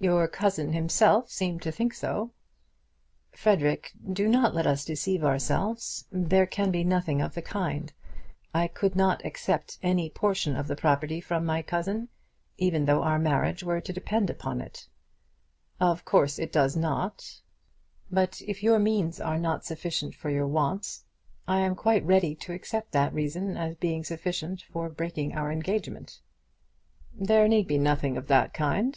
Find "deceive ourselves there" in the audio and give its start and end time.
4.84-6.46